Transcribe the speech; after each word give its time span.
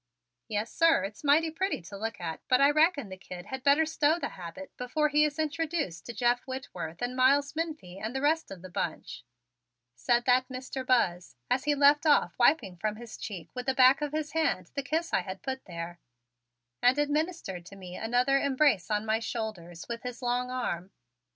"Yes, 0.47 0.73
sir, 0.73 1.03
it's 1.03 1.23
mighty 1.23 1.51
pretty 1.51 1.79
to 1.83 1.95
look 1.95 2.19
at 2.19 2.39
but 2.47 2.59
I 2.59 2.71
reckon 2.71 3.09
the 3.09 3.17
kid 3.17 3.45
had 3.45 3.61
better 3.63 3.85
stow 3.85 4.17
the 4.17 4.29
habit 4.29 4.75
before 4.75 5.09
he 5.09 5.23
is 5.23 5.37
introduced 5.37 6.07
to 6.07 6.13
Jeff 6.15 6.41
Whitworth 6.47 7.03
and 7.03 7.15
Miles 7.15 7.53
Menefee 7.53 7.99
and 7.99 8.15
the 8.15 8.21
rest 8.21 8.49
of 8.49 8.63
the 8.63 8.69
bunch," 8.71 9.23
said 9.93 10.25
that 10.25 10.49
Mr. 10.49 10.83
Buzz 10.83 11.35
as 11.51 11.65
he 11.65 11.75
left 11.75 12.07
off 12.07 12.33
wiping 12.39 12.77
from 12.77 12.95
his 12.95 13.15
cheek 13.15 13.51
with 13.53 13.67
the 13.67 13.75
back 13.75 14.01
of 14.01 14.11
his 14.11 14.31
hand 14.31 14.71
the 14.73 14.81
kiss 14.81 15.13
I 15.13 15.21
had 15.21 15.43
put 15.43 15.65
there, 15.65 15.99
and 16.81 16.97
administered 16.97 17.63
to 17.67 17.75
me 17.75 17.95
another 17.95 18.39
embrace 18.39 18.89
on 18.89 19.05
my 19.05 19.19
shoulders 19.19 19.85
with 19.87 20.01
his 20.01 20.23
long 20.23 20.49
arm. 20.49 20.89